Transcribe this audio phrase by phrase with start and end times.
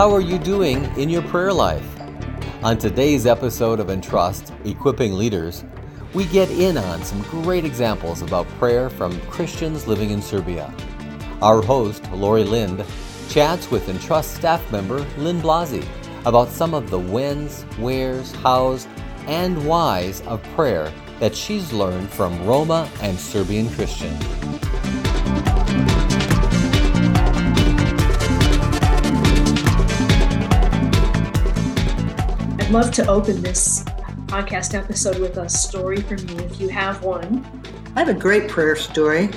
[0.00, 1.86] How are you doing in your prayer life?
[2.62, 5.62] On today's episode of Entrust Equipping Leaders,
[6.14, 10.72] we get in on some great examples about prayer from Christians living in Serbia.
[11.42, 12.82] Our host, Laurie Lind,
[13.28, 15.84] chats with Entrust staff member Lynn Blase
[16.24, 18.86] about some of the whens, wheres, hows,
[19.26, 24.24] and whys of prayer that she's learned from Roma and Serbian Christians.
[32.70, 33.82] I'd love to open this
[34.28, 37.44] podcast episode with a story from you if you have one.
[37.96, 39.28] I have a great prayer story.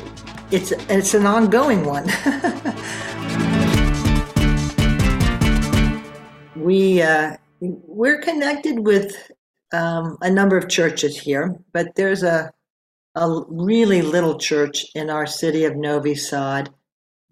[0.52, 2.04] It's it's an ongoing one.
[6.56, 9.32] we uh, we're connected with
[9.74, 12.54] um, a number of churches here, but there's a
[13.16, 16.72] a really little church in our city of Novi Sad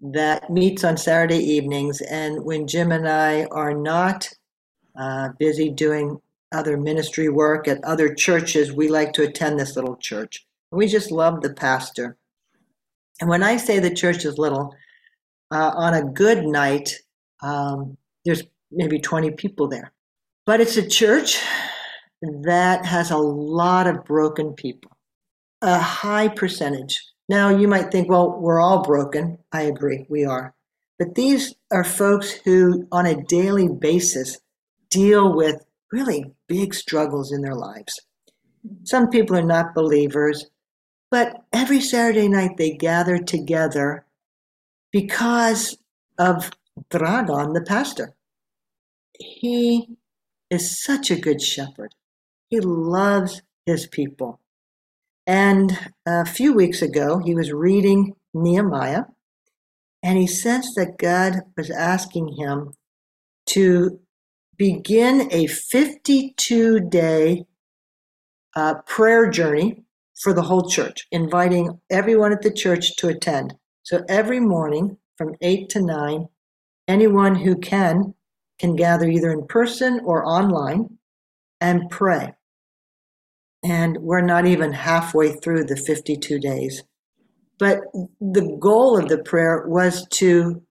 [0.00, 2.00] that meets on Saturday evenings.
[2.00, 4.28] And when Jim and I are not
[4.96, 6.20] uh, busy doing
[6.52, 10.46] other ministry work at other churches, we like to attend this little church.
[10.70, 12.16] We just love the pastor.
[13.20, 14.74] And when I say the church is little,
[15.50, 16.94] uh, on a good night,
[17.42, 19.92] um, there's maybe 20 people there.
[20.46, 21.40] But it's a church
[22.22, 24.90] that has a lot of broken people,
[25.60, 27.00] a high percentage.
[27.28, 29.38] Now, you might think, well, we're all broken.
[29.52, 30.54] I agree, we are.
[30.98, 34.38] But these are folks who, on a daily basis,
[34.92, 37.98] deal with really big struggles in their lives.
[38.84, 40.46] Some people are not believers,
[41.10, 44.04] but every Saturday night they gather together
[44.92, 45.76] because
[46.18, 46.50] of
[46.90, 48.14] Dragan, the pastor.
[49.18, 49.96] He
[50.50, 51.94] is such a good shepherd.
[52.48, 54.40] He loves his people.
[55.26, 59.04] And a few weeks ago, he was reading Nehemiah,
[60.02, 62.74] and he sensed that God was asking him
[63.46, 64.00] to
[64.62, 67.44] begin a 52 day
[68.54, 69.82] uh, prayer journey
[70.20, 73.54] for the whole church, inviting everyone at the church to attend.
[73.82, 76.28] So every morning from 8 to 9,
[76.86, 78.14] anyone who can
[78.60, 80.96] can gather either in person or online
[81.60, 82.32] and pray.
[83.64, 86.84] And we're not even halfway through the 52 days.
[87.58, 87.80] But
[88.20, 90.62] the goal of the prayer was to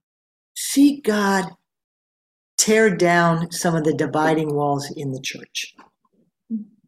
[0.55, 1.51] see God
[2.61, 5.73] tear down some of the dividing walls in the church.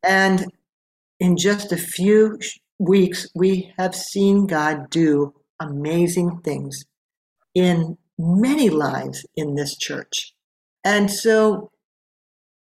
[0.03, 0.45] And
[1.19, 2.37] in just a few
[2.77, 6.85] weeks, we have seen God do amazing things
[7.55, 10.35] in many lives in this church.
[10.83, 11.71] And so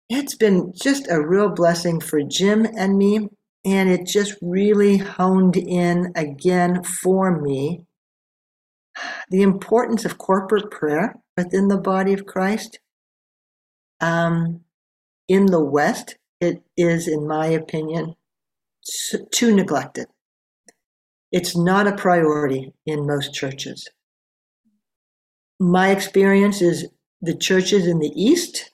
[0.10, 3.30] it's been just a real blessing for Jim and me.
[3.64, 7.86] And it just really honed in again for me
[9.30, 12.80] the importance of corporate prayer within the body of Christ
[14.02, 14.62] um,
[15.28, 18.16] in the West, it is, in my opinion,
[19.32, 20.08] too neglected.
[21.32, 23.88] It's not a priority in most churches.
[25.60, 26.88] My experience is
[27.22, 28.72] the churches in the East,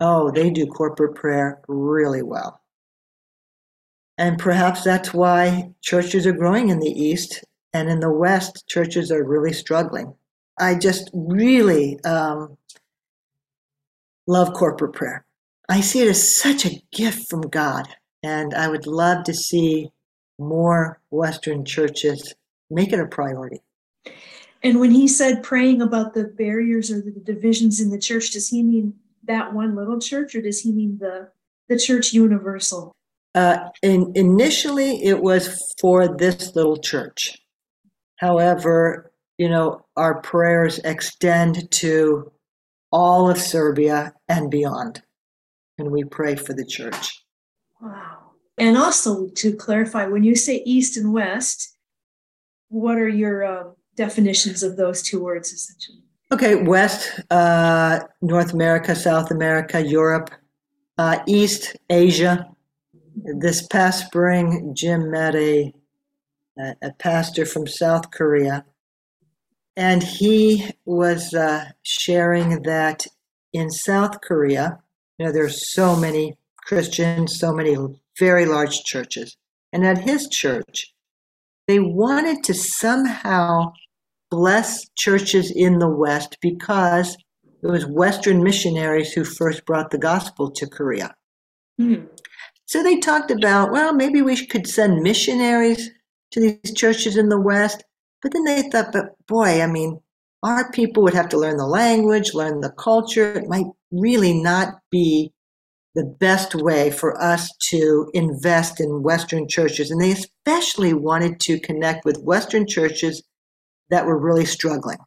[0.00, 2.60] oh, they do corporate prayer really well.
[4.16, 9.10] And perhaps that's why churches are growing in the East and in the West, churches
[9.10, 10.14] are really struggling.
[10.58, 12.56] I just really um,
[14.26, 15.24] love corporate prayer.
[15.68, 17.88] I see it as such a gift from God,
[18.22, 19.90] and I would love to see
[20.38, 22.34] more Western churches
[22.70, 23.62] make it a priority.
[24.62, 28.48] And when he said praying about the barriers or the divisions in the church, does
[28.48, 31.28] he mean that one little church or does he mean the,
[31.68, 32.92] the church universal?
[33.34, 37.36] Uh, in, initially, it was for this little church.
[38.16, 42.32] However, you know, our prayers extend to
[42.94, 45.02] all of Serbia and beyond.
[45.78, 47.24] And we pray for the church.
[47.82, 48.18] Wow.
[48.56, 51.76] And also to clarify, when you say East and West,
[52.68, 53.64] what are your uh,
[53.96, 55.98] definitions of those two words essentially?
[56.30, 60.30] Okay, West, uh, North America, South America, Europe,
[60.96, 62.48] uh, East, Asia.
[63.16, 65.74] This past spring, Jim met a,
[66.80, 68.64] a pastor from South Korea
[69.76, 73.06] and he was uh, sharing that
[73.52, 74.78] in South Korea,
[75.18, 77.76] you know, there's so many Christians, so many
[78.18, 79.36] very large churches.
[79.72, 80.94] And at his church,
[81.66, 83.72] they wanted to somehow
[84.30, 87.16] bless churches in the West because
[87.62, 91.14] it was Western missionaries who first brought the gospel to Korea.
[91.80, 92.08] Mm.
[92.66, 95.90] So they talked about, well, maybe we could send missionaries
[96.32, 97.84] to these churches in the West.
[98.24, 100.00] But then they thought, but boy, I mean,
[100.42, 103.34] our people would have to learn the language, learn the culture.
[103.34, 105.30] It might really not be
[105.94, 109.90] the best way for us to invest in Western churches.
[109.90, 113.22] And they especially wanted to connect with Western churches
[113.90, 114.98] that were really struggling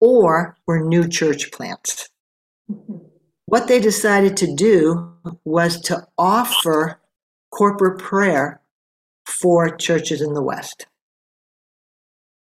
[0.00, 2.10] or were new church plants.
[3.46, 5.12] What they decided to do
[5.44, 6.98] was to offer
[7.52, 8.62] corporate prayer
[9.26, 10.86] for churches in the West.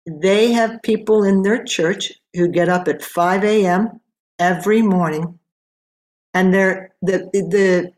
[0.06, 4.00] They have people in their church who get up at 5 a.m.
[4.38, 5.38] every morning
[6.34, 7.92] and they're the the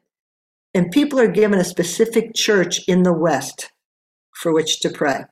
[0.75, 3.73] and people are given a specific church in the West
[4.35, 5.25] for which to pray.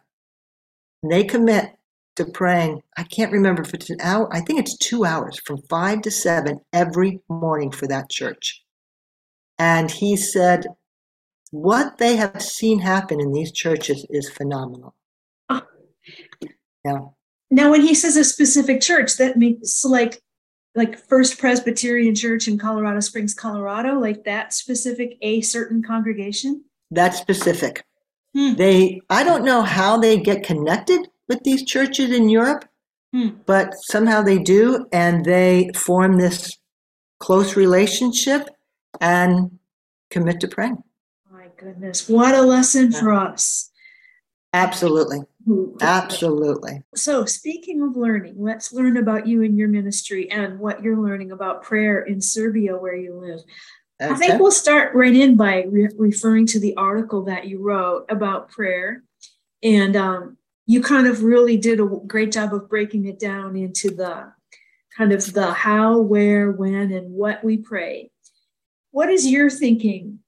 [1.03, 1.75] And they commit
[2.17, 2.83] to praying.
[2.97, 4.35] I can't remember if it's an hour.
[4.35, 8.65] I think it's two hours from five to seven every morning for that church.
[9.59, 10.67] And he said,
[11.51, 14.95] what they have seen happen in these churches is phenomenal.
[16.85, 17.01] Yeah.
[17.51, 20.21] Now, when he says a specific church, that makes like
[20.75, 26.65] like First Presbyterian Church in Colorado Springs, Colorado, like that specific a certain congregation?
[26.91, 27.85] That specific.
[28.35, 28.55] Hmm.
[28.55, 32.65] They I don't know how they get connected with these churches in Europe,
[33.13, 33.29] hmm.
[33.47, 36.57] but somehow they do and they form this
[37.21, 38.49] close relationship
[39.01, 39.59] and
[40.11, 40.83] commit to praying.
[41.33, 43.01] My goodness, what a lesson yeah.
[43.01, 43.71] for us.
[44.53, 45.21] Absolutely.
[45.81, 46.83] Absolutely.
[46.95, 51.33] So, speaking of learning, let's learn about you and your ministry and what you're learning
[51.33, 53.41] about prayer in Serbia, where you live.
[54.01, 54.13] Okay.
[54.13, 58.07] I think we'll start right in by re- referring to the article that you wrote
[58.09, 59.05] about prayer.
[59.63, 60.37] And um,
[60.67, 64.33] you kind of really did a great job of breaking it down into the
[64.97, 68.11] kind of the how, where, when, and what we pray.
[68.91, 70.21] What is your thinking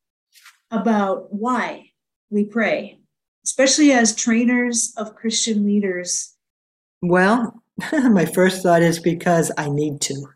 [0.71, 1.91] about why
[2.31, 2.99] we pray?
[3.47, 6.35] Especially as trainers of Christian leaders?
[7.01, 7.63] Well,
[7.93, 10.27] my first thought is because I need to.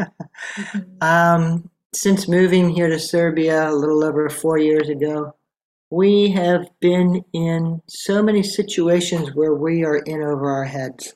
[0.00, 0.82] mm-hmm.
[1.00, 5.34] um, since moving here to Serbia a little over four years ago,
[5.90, 11.14] we have been in so many situations where we are in over our heads.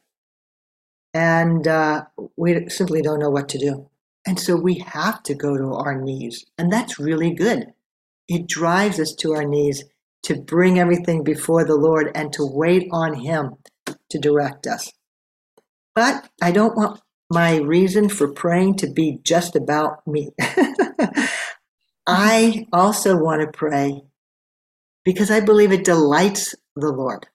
[1.15, 2.07] And uh,
[2.37, 3.89] we simply don't know what to do.
[4.27, 6.45] And so we have to go to our knees.
[6.59, 7.73] And that's really good.
[8.29, 9.85] It drives us to our knees
[10.27, 13.55] to bring everything before the Lord and to wait on Him
[14.11, 14.93] to direct us.
[15.95, 17.01] But I don't want
[17.31, 20.33] my reason for praying to be just about me.
[22.09, 24.03] I also want to pray
[25.05, 27.29] because I believe it delights the Lord.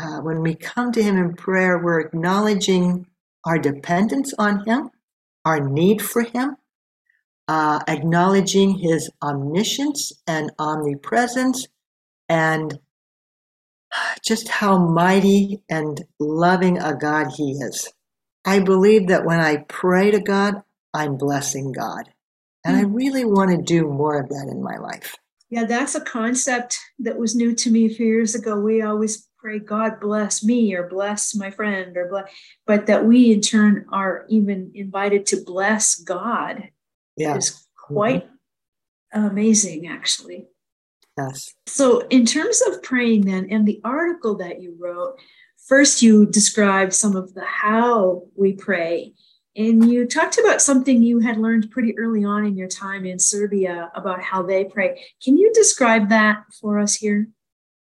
[0.00, 3.06] Uh, when we come to Him in prayer, we're acknowledging
[3.44, 4.90] our dependence on Him,
[5.44, 6.56] our need for Him,
[7.48, 11.66] uh, acknowledging his omniscience and omnipresence,
[12.32, 12.78] and
[14.24, 17.92] just how mighty and loving a God he is.
[18.46, 20.62] I believe that when I pray to God,
[20.94, 22.08] I'm blessing God.
[22.64, 22.94] And I hmm.
[22.94, 25.16] really want to do more of that in my life.
[25.50, 28.58] Yeah, that's a concept that was new to me a few years ago.
[28.58, 32.30] We always pray, God bless me or bless my friend or bless,
[32.66, 36.70] but that we in turn are even invited to bless God
[37.18, 37.36] yeah.
[37.36, 38.26] is quite
[39.14, 39.26] mm-hmm.
[39.26, 40.46] amazing, actually.
[41.28, 41.54] Yes.
[41.66, 45.16] So, in terms of praying, then, and the article that you wrote,
[45.66, 49.14] first you described some of the how we pray.
[49.54, 53.18] And you talked about something you had learned pretty early on in your time in
[53.18, 55.04] Serbia about how they pray.
[55.22, 57.28] Can you describe that for us here?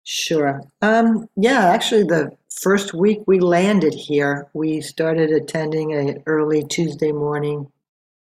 [0.04, 0.62] Sure.
[0.80, 2.30] Um, yeah, actually, the
[2.62, 7.70] first week we landed here, we started attending an early Tuesday morning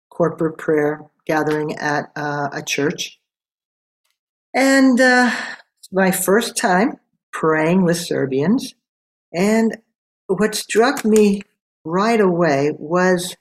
[0.09, 3.21] corporate prayer gathering at uh, a church.
[4.57, 5.31] And uh,
[5.93, 6.99] my first time
[7.31, 8.75] praying with Serbians.
[9.33, 9.77] And
[10.29, 11.43] what struck me
[11.85, 13.37] right away was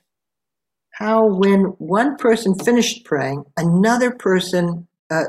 [0.92, 5.24] how, when one person finished praying, another person uh,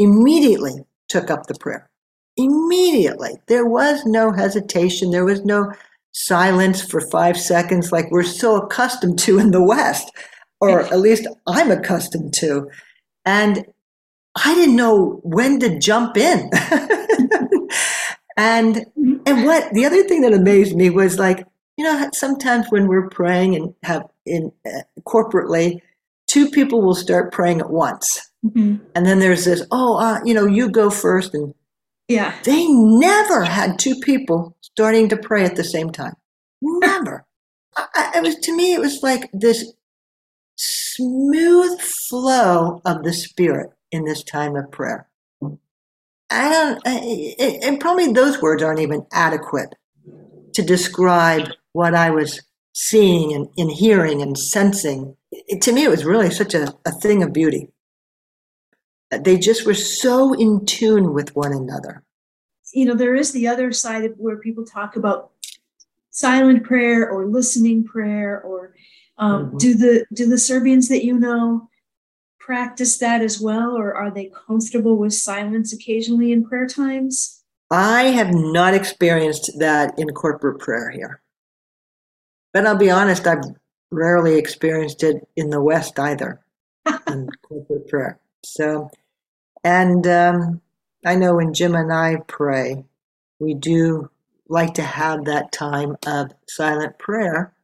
[0.00, 1.88] immediately took up the prayer.
[2.36, 3.40] Immediately.
[3.46, 5.12] There was no hesitation.
[5.12, 5.72] There was no
[6.10, 10.10] silence for five seconds like we're so accustomed to in the West,
[10.60, 12.68] or at least I'm accustomed to.
[13.24, 13.66] And
[14.36, 16.50] I didn't know when to jump in.
[18.36, 18.86] and
[19.26, 21.44] and what the other thing that amazed me was like,
[21.76, 25.80] you know, sometimes when we're praying and have in uh, corporately,
[26.26, 28.30] two people will start praying at once.
[28.44, 28.84] Mm-hmm.
[28.94, 31.54] And then there's this, oh, uh, you know, you go first and
[32.08, 32.34] yeah.
[32.42, 36.14] They never had two people starting to pray at the same time.
[36.60, 37.24] Never.
[37.76, 39.72] I, it was to me it was like this
[40.56, 45.06] smooth flow of the spirit in this time of prayer.
[46.32, 46.86] I don't,
[47.64, 49.74] and probably those words aren't even adequate
[50.54, 52.42] to to describe what I was
[52.72, 55.16] seeing and, and hearing and sensing.
[55.32, 57.68] It, to me, it was really such a, a thing of beauty.
[59.10, 62.04] They just were so in tune with one another.
[62.72, 65.32] You know, there is the other side of where people talk about
[66.10, 68.74] silent prayer or listening prayer or
[69.18, 69.58] um, mm-hmm.
[69.58, 71.68] do the do the serbians that you know
[72.40, 77.44] practice that as well or are they comfortable with silence occasionally in prayer times?
[77.70, 81.22] I have not experienced that in corporate prayer here.
[82.52, 83.44] But i'll be honest i've
[83.92, 86.40] rarely experienced it in the west either
[87.06, 88.18] in corporate prayer.
[88.44, 88.90] So
[89.62, 90.60] and um,
[91.04, 92.84] i know when jim and i pray
[93.38, 94.10] we do
[94.48, 97.54] like to have that time of silent prayer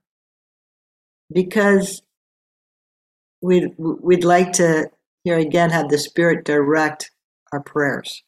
[1.32, 2.02] because
[3.40, 4.90] we'd, we'd like to
[5.24, 7.10] here again have the Spirit direct
[7.52, 8.22] our prayers.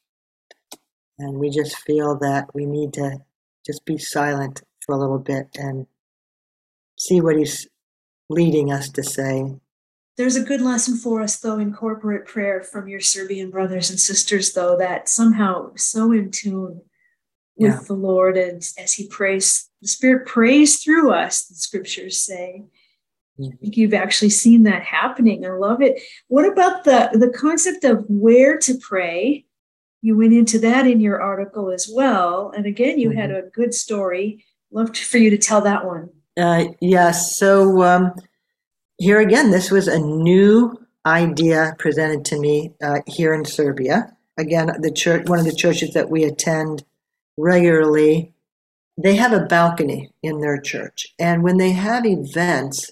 [1.19, 3.19] And we just feel that we need to
[3.65, 5.87] just be silent for a little bit and
[6.99, 7.69] see what He's
[8.29, 9.55] leading us to say.
[10.17, 14.01] There's a good lesson for us, though, in corporate prayer from your Serbian brothers and
[14.01, 16.83] sisters, though, that somehow so in tune
[17.57, 17.81] with yeah.
[17.87, 22.65] the Lord and as He prays, the Spirit prays through us, the scriptures say.
[23.41, 25.47] I think you've actually seen that happening.
[25.47, 26.03] I love it.
[26.29, 29.45] What about the, the concept of where to pray?
[30.03, 32.53] You went into that in your article as well.
[32.57, 33.19] And again, you mm-hmm.
[33.19, 34.45] had a good story.
[34.71, 36.11] Love for you to tell that one.
[36.37, 37.37] Uh, yes.
[37.37, 38.13] So um,
[38.99, 40.77] here again, this was a new
[41.07, 44.13] idea presented to me uh, here in Serbia.
[44.37, 46.85] Again, the church, one of the churches that we attend
[47.37, 48.33] regularly,
[48.97, 51.07] they have a balcony in their church.
[51.19, 52.91] And when they have events,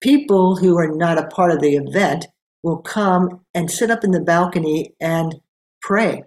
[0.00, 2.26] people who are not a part of the event
[2.62, 5.40] will come and sit up in the balcony and
[5.80, 6.22] pray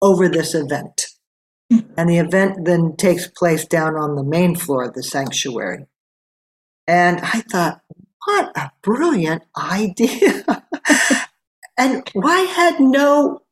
[0.00, 1.06] over this event.
[1.70, 5.86] And the event then takes place down on the main floor of the sanctuary.
[6.86, 7.80] And I thought,
[8.24, 10.44] what a brilliant idea.
[11.78, 13.42] and why had no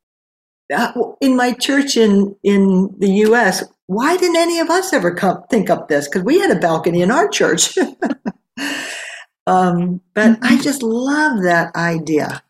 [0.75, 3.63] uh, in my church in in the U.S.
[3.87, 6.09] Why didn't any of us ever come think up this?
[6.09, 7.77] Because we had a balcony in our church.
[9.47, 10.61] um, but I mm-hmm.
[10.61, 12.43] just love that idea,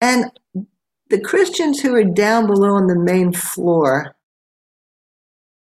[0.00, 0.30] and
[1.08, 4.16] the Christians who are down below on the main floor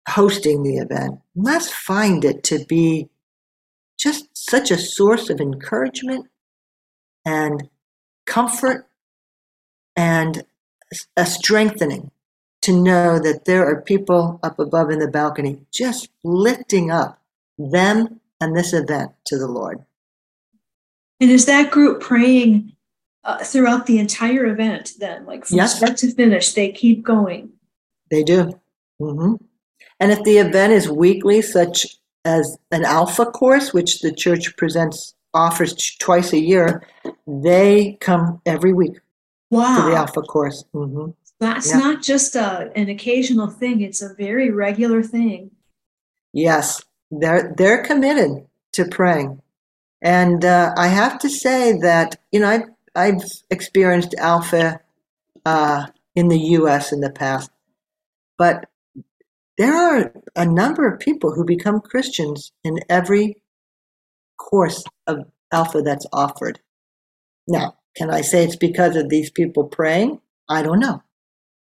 [0.08, 3.10] hosting the event must find it to be
[3.98, 6.28] just such a source of encouragement
[7.26, 7.70] and
[8.26, 8.88] comfort
[9.96, 10.44] and
[11.18, 12.12] a strengthening
[12.62, 17.22] to know that there are people up above in the balcony just lifting up
[17.58, 19.84] them and this event to the Lord.
[21.20, 22.74] And is that group praying
[23.24, 25.26] uh, throughout the entire event then?
[25.26, 25.78] Like from yes.
[25.78, 27.50] start to finish, they keep going?
[28.10, 28.60] They do.
[29.02, 29.36] Mm-hmm.
[30.00, 31.86] And if the event is weekly, such
[32.26, 36.84] as an alpha course, which the church presents, offers twice a year,
[37.28, 38.98] they come every week.
[39.52, 39.78] Wow.
[39.78, 40.64] To the Alpha course.
[40.74, 41.12] Mm-hmm.
[41.40, 41.78] That's yeah.
[41.78, 45.52] not just a, an occasional thing, it's a very regular thing.
[46.34, 49.42] Yes, they're, they're committed to praying.
[50.02, 54.82] And uh, I have to say that, you know, I've, I've experienced Alpha
[55.46, 57.50] uh, in the US in the past,
[58.38, 58.66] but
[59.58, 63.42] there are a number of people who become Christians in every
[64.38, 66.60] course of Alpha that's offered.
[67.48, 70.22] Now, can I say it's because of these people praying?
[70.48, 71.04] I don't know.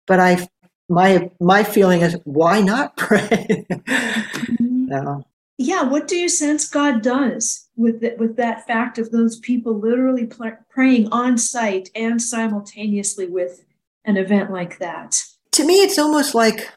[0.08, 0.48] But I
[0.88, 3.66] my my feeling is why not pray?
[3.70, 4.86] Mm-hmm.
[4.88, 5.24] no.
[5.60, 9.76] Yeah, what do you sense God does with the, with that fact of those people
[9.76, 13.64] literally pl- praying on site and simultaneously with
[14.04, 15.20] an event like that?
[15.52, 16.68] To me, it's almost like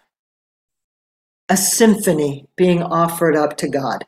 [1.47, 4.03] a symphony being offered up to God.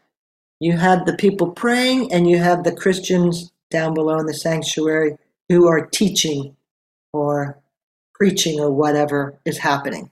[0.59, 5.17] You have the people praying, and you have the Christians down below in the sanctuary
[5.49, 6.55] who are teaching
[7.11, 7.59] or
[8.23, 10.09] preaching or whatever is happening.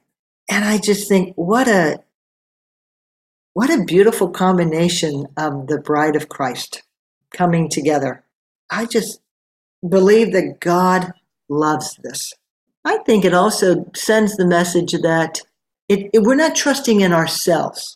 [0.49, 2.03] And I just think what a
[3.53, 6.83] what a beautiful combination of the bride of Christ
[7.33, 8.21] coming together.
[8.69, 9.21] I just
[9.87, 11.13] believe that God
[11.47, 12.33] loves this.
[12.83, 15.39] I think it also sends the message that
[15.87, 17.95] it, it, we're not trusting in ourselves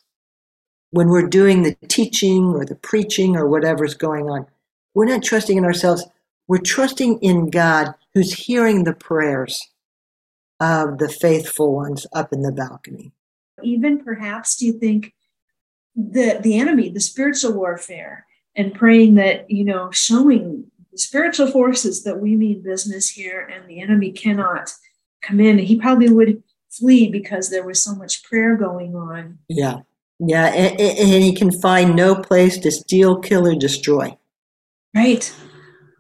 [0.92, 4.48] when we're doing the teaching or the preaching or whatever's going on.
[4.94, 6.06] We're not trusting in ourselves.
[6.48, 9.62] We're trusting in God who's hearing the prayers
[10.60, 13.12] of the faithful ones up in the balcony.
[13.64, 15.14] Even perhaps, do you think
[15.96, 22.04] the, the enemy, the spiritual warfare, and praying that, you know, showing the spiritual forces
[22.04, 24.74] that we mean business here and the enemy cannot
[25.22, 29.40] come in, he probably would flee because there was so much prayer going on.
[29.50, 29.80] Yeah.
[30.20, 30.46] Yeah.
[30.46, 34.18] And, and he can find no place to steal, kill, or destroy.
[34.94, 35.34] Right.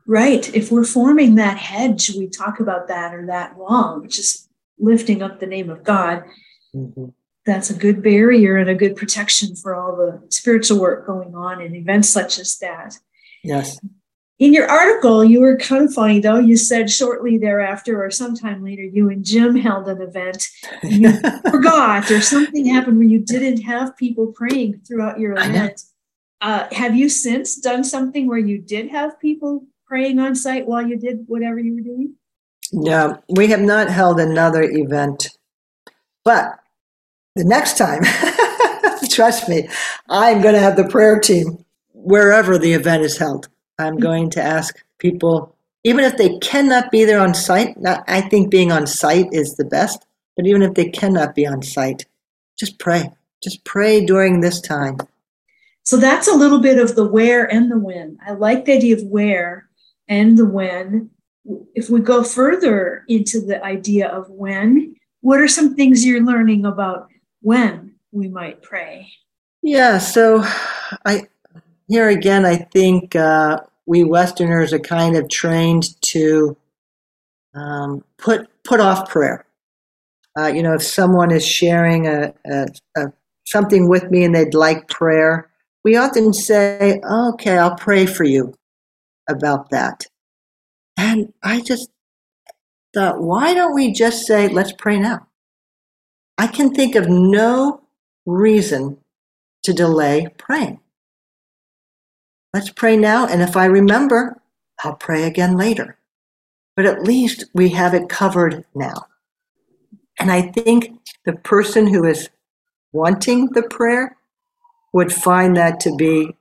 [0.08, 0.54] Right.
[0.56, 4.45] If we're forming that hedge, we talk about that or that wall, just
[4.80, 6.24] lifting up the name of God.
[6.76, 7.06] Mm-hmm.
[7.46, 11.62] That's a good barrier and a good protection for all the spiritual work going on
[11.62, 12.98] in events such as that.
[13.44, 13.80] Yes.
[14.38, 16.40] In your article, you were kind of funny though.
[16.40, 20.48] You said shortly thereafter or sometime later, you and Jim held an event.
[20.84, 21.14] You
[21.52, 25.84] forgot, or something happened where you didn't have people praying throughout your event.
[26.42, 30.86] Uh, have you since done something where you did have people praying on site while
[30.86, 32.16] you did whatever you were doing?
[32.72, 35.30] No, we have not held another event.
[36.24, 36.60] But
[37.36, 38.02] the next time,
[39.10, 39.70] trust me,
[40.10, 43.48] I'm going to have the prayer team wherever the event is held.
[43.78, 48.22] I'm going to ask people, even if they cannot be there on site, not, I
[48.22, 50.06] think being on site is the best,
[50.36, 52.06] but even if they cannot be on site,
[52.58, 53.10] just pray.
[53.44, 54.98] Just pray during this time.
[55.84, 58.18] So that's a little bit of the where and the when.
[58.26, 59.70] I like the idea of where
[60.08, 61.12] and the when.
[61.76, 66.66] If we go further into the idea of when, what are some things you're learning
[66.66, 67.10] about
[67.42, 69.08] when we might pray?
[69.62, 70.44] Yeah, so
[71.06, 71.28] I
[71.88, 76.58] here again, I think uh, we Westerners are kind of trained to
[77.54, 79.46] um, put put off prayer.
[80.38, 83.06] Uh, you know, if someone is sharing a, a, a,
[83.46, 85.50] something with me and they'd like prayer,
[85.84, 88.54] we often say, "Okay, I'll pray for you
[89.30, 90.06] about that."
[90.98, 91.90] And I just
[92.94, 95.28] thought, why don't we just say, "Let's pray now"?
[96.38, 97.82] I can think of no
[98.26, 98.98] reason
[99.64, 100.80] to delay praying.
[102.54, 104.42] Let's pray now, and if I remember,
[104.84, 105.98] I'll pray again later.
[106.76, 109.08] But at least we have it covered now.
[110.20, 112.30] And I think the person who is
[112.94, 114.16] wanting the prayer
[114.94, 116.36] would find that to be,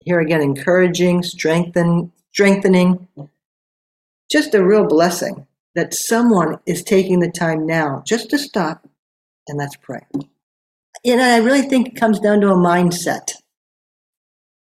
[0.00, 3.06] here again, encouraging, strengthen, strengthening,
[4.30, 8.86] just a real blessing that someone is taking the time now just to stop
[9.48, 10.00] and let's pray.
[11.04, 13.32] You know, I really think it comes down to a mindset.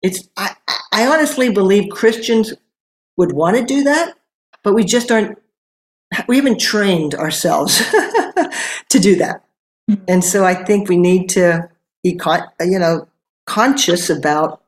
[0.01, 0.55] It's I,
[0.91, 2.53] I honestly believe Christians
[3.15, 4.15] would want to do that,
[4.63, 5.37] but we just aren't
[6.27, 7.77] we haven't trained ourselves
[8.89, 9.43] to do that.
[9.89, 10.03] Mm-hmm.
[10.07, 11.69] And so I think we need to
[12.03, 13.07] be con- you know
[13.45, 14.61] conscious about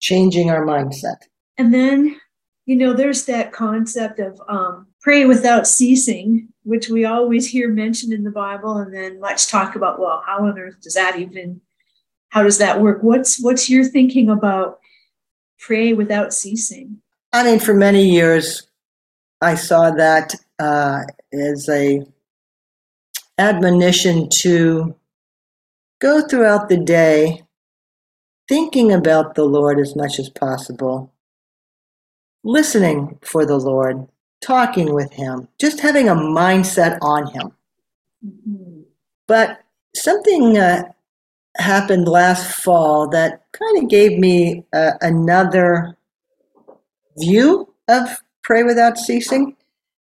[0.00, 1.16] changing our mindset.
[1.56, 2.20] And then
[2.66, 8.12] you know there's that concept of um, pray without ceasing which we always hear mentioned
[8.12, 11.60] in the bible and then much talk about well how on earth does that even
[12.36, 13.02] how does that work?
[13.02, 14.80] What's what's your thinking about
[15.58, 16.98] pray without ceasing?
[17.32, 18.68] I mean, for many years,
[19.40, 22.06] I saw that uh, as a
[23.38, 24.94] admonition to
[25.98, 27.42] go throughout the day
[28.48, 31.12] thinking about the Lord as much as possible,
[32.46, 34.06] listening for the Lord,
[34.40, 37.52] talking with Him, just having a mindset on Him.
[38.24, 38.82] Mm-hmm.
[39.26, 39.60] But
[39.94, 40.84] something uh,
[41.58, 45.96] happened last fall that kind of gave me uh, another
[47.18, 49.56] view of Pray Without Ceasing.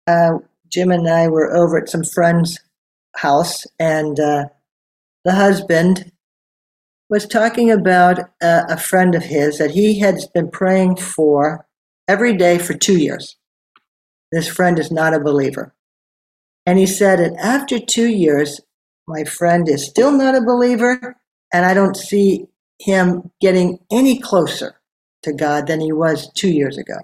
[0.06, 0.38] Uh,
[0.69, 2.60] Jim and I were over at some friend's
[3.15, 4.45] house, and uh,
[5.26, 6.12] the husband
[7.10, 11.66] was talking about uh, a friend of his that he had been praying for
[12.07, 13.35] every day for two years.
[14.31, 15.73] This friend is not a believer.
[16.65, 18.59] And he said that after two years,
[19.07, 21.15] my friend is still not a believer,
[21.53, 22.47] and I don't see
[22.79, 24.81] him getting any closer
[25.23, 26.97] to God than he was two years ago.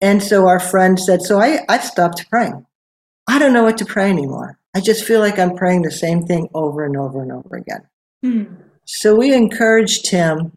[0.00, 2.66] And so our friend said, So I, I've stopped praying.
[3.28, 4.58] I don't know what to pray anymore.
[4.74, 7.86] I just feel like I'm praying the same thing over and over and over again.
[8.24, 8.56] Mm.
[8.84, 10.56] So we encouraged him,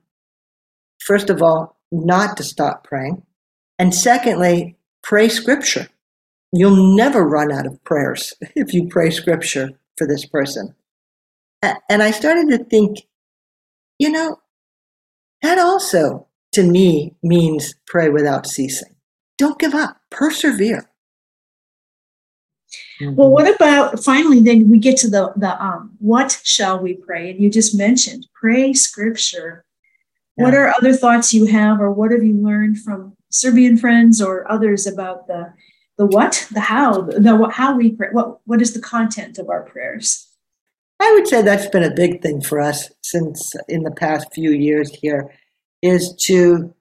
[1.05, 3.23] first of all, not to stop praying.
[3.77, 5.89] And secondly, pray scripture.
[6.51, 10.75] You'll never run out of prayers if you pray scripture for this person.
[11.89, 13.07] And I started to think,
[13.97, 14.39] you know,
[15.41, 18.95] that also to me means pray without ceasing.
[19.37, 20.89] Don't give up, persevere.
[23.01, 24.39] Well, what about finally?
[24.39, 27.31] Then we get to the the um, what shall we pray?
[27.31, 29.65] And you just mentioned pray scripture.
[30.37, 30.45] Yeah.
[30.45, 34.49] What are other thoughts you have, or what have you learned from Serbian friends or
[34.51, 35.53] others about the
[35.97, 38.09] the what, the how, the how we pray?
[38.11, 40.27] What what is the content of our prayers?
[40.99, 44.51] I would say that's been a big thing for us since in the past few
[44.51, 45.31] years here
[45.81, 46.73] is to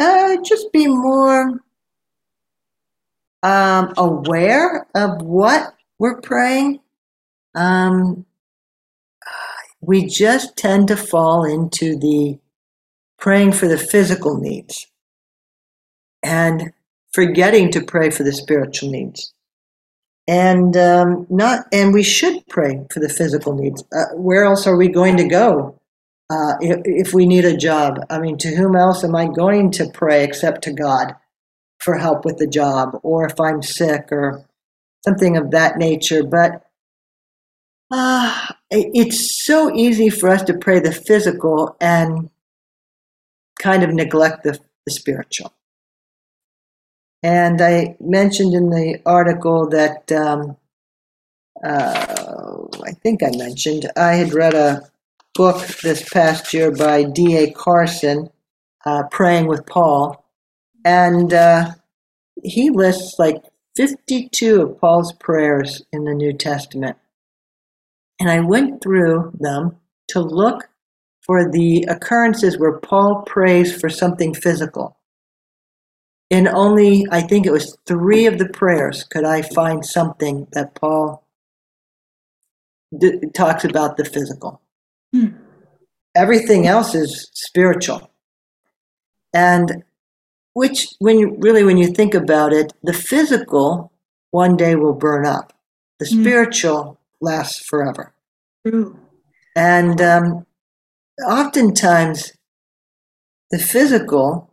[0.00, 1.60] uh, just be more
[3.42, 6.80] um, aware of what we're praying.
[7.54, 8.24] um,
[9.80, 12.38] we just tend to fall into the
[13.18, 14.87] praying for the physical needs
[16.28, 16.72] and
[17.12, 19.32] forgetting to pray for the spiritual needs.
[20.28, 23.82] And um, not and we should pray for the physical needs.
[23.96, 25.80] Uh, where else are we going to go
[26.28, 28.00] uh, if, if, we need a job?
[28.10, 31.14] I mean to whom else am i going to pray except to god
[31.80, 34.44] for help with the job or if i'm sick or
[35.06, 36.22] something of that nature?
[36.22, 36.62] But
[37.90, 42.28] uh, it's so easy for us to pray the physical and
[43.58, 45.54] kind of neglect the, the spiritual
[47.22, 50.56] and I mentioned in the article that um,
[51.64, 54.82] uh, I think I mentioned I had read a
[55.34, 57.50] book this past year by D.A.
[57.52, 58.30] Carson,
[58.84, 60.24] uh, Praying with Paul,
[60.84, 61.72] and uh,
[62.42, 63.42] he lists like
[63.76, 66.96] 52 of Paul's prayers in the New Testament.
[68.20, 69.76] And I went through them
[70.08, 70.68] to look
[71.22, 74.97] for the occurrences where Paul prays for something physical.
[76.30, 80.74] In only, I think it was three of the prayers, could I find something that
[80.74, 81.26] Paul
[82.96, 84.60] d- talks about the physical.
[85.12, 85.28] Hmm.
[86.14, 88.10] Everything else is spiritual.
[89.32, 89.84] And
[90.54, 93.92] which, when you really, when you think about it, the physical
[94.30, 95.52] one day will burn up,
[95.98, 96.20] the hmm.
[96.20, 98.12] spiritual lasts forever.
[98.66, 98.98] True.
[99.56, 100.46] And um,
[101.26, 102.32] oftentimes,
[103.50, 104.47] the physical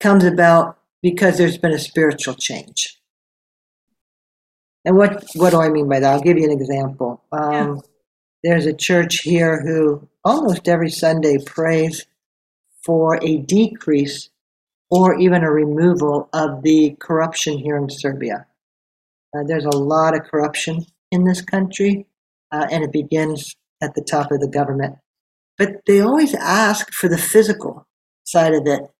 [0.00, 2.98] comes about because there's been a spiritual change.
[4.84, 6.12] And what, what do I mean by that?
[6.12, 7.22] I'll give you an example.
[7.32, 7.80] Um, yeah.
[8.42, 12.06] There's a church here who almost every Sunday prays
[12.82, 14.30] for a decrease
[14.90, 18.46] or even a removal of the corruption here in Serbia.
[19.36, 22.06] Uh, there's a lot of corruption in this country,
[22.50, 24.96] uh, and it begins at the top of the government.
[25.58, 27.86] But they always ask for the physical
[28.24, 28.90] side of it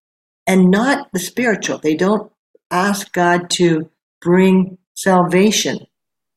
[0.50, 1.78] and not the spiritual.
[1.78, 2.32] They don't
[2.72, 3.88] ask God to
[4.20, 5.86] bring salvation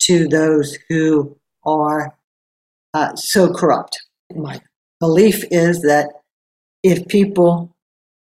[0.01, 2.15] to those who are
[2.93, 3.97] uh, so corrupt.
[4.35, 4.61] My
[4.99, 6.09] belief is that
[6.83, 7.75] if people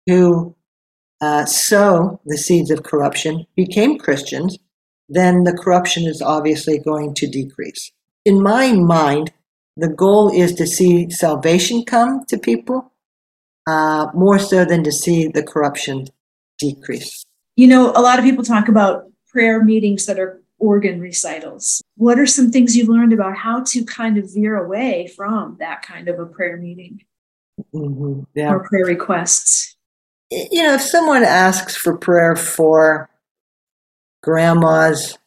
[0.06, 0.56] who
[1.20, 4.56] uh, sow the seeds of corruption became Christians,
[5.10, 7.92] then the corruption is obviously going to decrease.
[8.24, 9.30] In my mind,
[9.76, 12.91] the goal is to see salvation come to people
[13.68, 16.06] more so than to see the corruption
[16.58, 17.24] decrease.
[17.56, 21.82] You know, a lot of people talk about prayer meetings that are organ recitals.
[21.96, 25.82] What are some things you've learned about how to kind of veer away from that
[25.82, 27.02] kind of a prayer meeting
[27.74, 28.20] mm-hmm.
[28.34, 28.52] yeah.
[28.52, 29.76] or prayer requests?
[30.30, 33.10] You know, if someone asks for prayer for
[34.22, 35.18] grandma's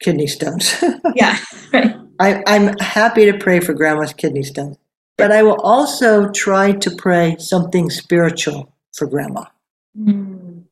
[0.00, 0.82] kidney stones,
[1.14, 1.38] yeah,
[1.72, 1.94] right.
[2.18, 4.76] I, I'm happy to pray for grandma's kidney stones.
[5.18, 9.44] But I will also try to pray something spiritual for grandma
[9.98, 10.62] mm.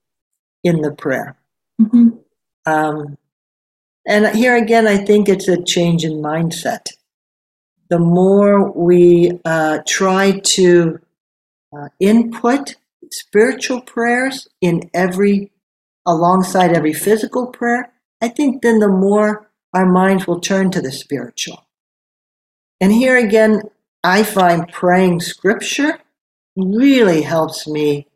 [0.62, 1.36] in the prayer.
[1.82, 2.10] Mm-hmm.
[2.64, 3.18] Um,
[4.06, 6.92] and here again, I think it's a change in mindset.
[7.90, 11.00] The more we uh, try to
[11.76, 12.76] uh, input
[13.10, 15.50] spiritual prayers in every,
[16.06, 20.92] alongside every physical prayer, I think then the more our minds will turn to the
[20.92, 21.66] spiritual.
[22.80, 23.62] And here again,
[24.06, 25.98] I find praying scripture
[26.54, 28.06] really helps me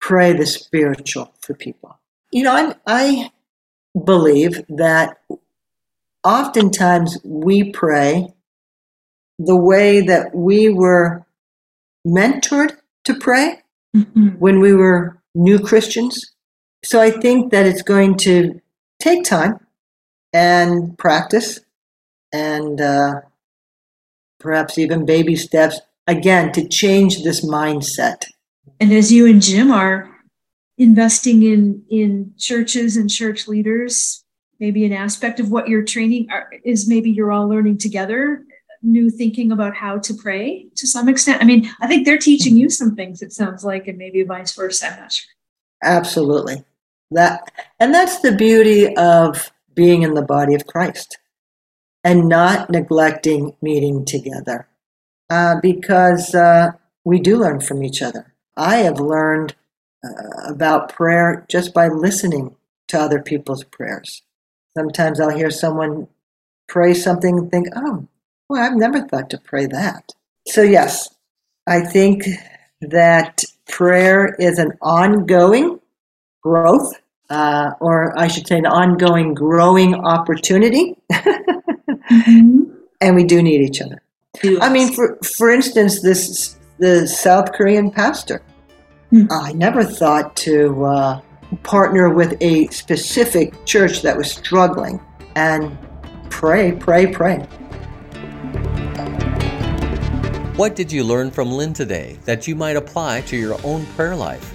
[0.00, 1.98] pray the spiritual for people.
[2.30, 3.32] You know, I'm, I
[4.04, 5.18] believe that
[6.22, 8.32] oftentimes we pray
[9.36, 11.26] the way that we were
[12.06, 13.62] mentored to pray
[13.96, 14.28] mm-hmm.
[14.38, 16.34] when we were new Christians.
[16.84, 18.60] So I think that it's going to
[19.00, 19.58] take time
[20.32, 21.58] and practice
[22.32, 23.22] and uh,
[24.44, 28.26] perhaps even baby steps, again, to change this mindset.
[28.78, 30.08] And as you and Jim are
[30.78, 34.22] investing in, in churches and church leaders,
[34.60, 38.44] maybe an aspect of what you're training are, is maybe you're all learning together
[38.82, 41.42] new thinking about how to pray to some extent.
[41.42, 44.54] I mean, I think they're teaching you some things, it sounds like, and maybe vice
[44.54, 44.88] versa.
[44.88, 45.30] I'm not sure.
[45.82, 46.62] Absolutely.
[47.10, 51.16] That and that's the beauty of being in the body of Christ
[52.04, 54.68] and not neglecting meeting together
[55.30, 56.72] uh, because uh,
[57.04, 58.34] we do learn from each other.
[58.56, 59.54] I have learned
[60.04, 62.54] uh, about prayer just by listening
[62.88, 64.22] to other people's prayers.
[64.76, 66.08] Sometimes I'll hear someone
[66.68, 68.06] pray something and think, oh,
[68.48, 70.12] well, I've never thought to pray that.
[70.46, 71.08] So, yes,
[71.66, 72.24] I think
[72.80, 75.80] that prayer is an ongoing
[76.42, 76.92] growth,
[77.30, 80.96] uh, or I should say, an ongoing growing opportunity
[82.10, 82.62] mm-hmm.
[83.00, 84.02] and we do need each other.
[84.42, 84.58] Yes.
[84.60, 88.42] I mean, for for instance, this the South Korean pastor.
[89.10, 89.26] Hmm.
[89.30, 91.20] I never thought to uh,
[91.62, 95.00] partner with a specific church that was struggling
[95.36, 95.76] and
[96.30, 97.46] pray, pray, pray.
[100.56, 104.14] What did you learn from Lynn today that you might apply to your own prayer
[104.14, 104.53] life?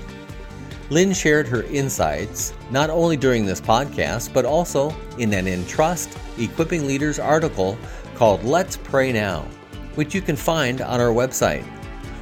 [0.90, 6.88] Lynn shared her insights not only during this podcast, but also in an Entrust Equipping
[6.88, 7.78] Leaders article
[8.16, 9.44] called Let's Pray Now,
[9.96, 11.66] which you can find on our website.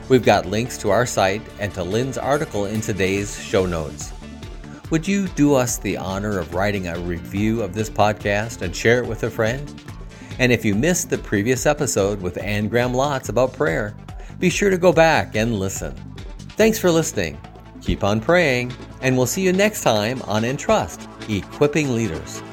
[0.09, 4.11] We've got links to our site and to Lynn's article in today's show notes.
[4.89, 9.01] Would you do us the honor of writing a review of this podcast and share
[9.01, 9.81] it with a friend?
[10.39, 13.95] And if you missed the previous episode with Anne Graham Lotz about prayer,
[14.39, 15.95] be sure to go back and listen.
[16.51, 17.37] Thanks for listening.
[17.87, 22.43] Keep on praying, and we'll see you next time on Entrust Equipping Leaders.